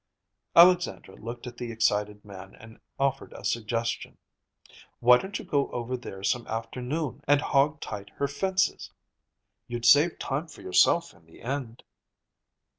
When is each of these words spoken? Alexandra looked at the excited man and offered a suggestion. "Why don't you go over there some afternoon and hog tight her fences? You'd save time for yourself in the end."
Alexandra 0.55 1.15
looked 1.15 1.45
at 1.45 1.57
the 1.57 1.71
excited 1.71 2.25
man 2.25 2.55
and 2.55 2.79
offered 2.97 3.31
a 3.33 3.45
suggestion. 3.45 4.17
"Why 4.99 5.19
don't 5.19 5.37
you 5.37 5.45
go 5.45 5.69
over 5.69 5.95
there 5.95 6.23
some 6.23 6.47
afternoon 6.47 7.21
and 7.27 7.39
hog 7.39 7.79
tight 7.81 8.09
her 8.15 8.27
fences? 8.27 8.89
You'd 9.67 9.85
save 9.85 10.17
time 10.17 10.47
for 10.47 10.63
yourself 10.63 11.13
in 11.13 11.27
the 11.27 11.43
end." 11.43 11.83